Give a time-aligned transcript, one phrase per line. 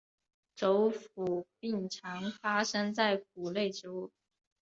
[0.55, 4.09] 轴腐病常发生在谷类植物。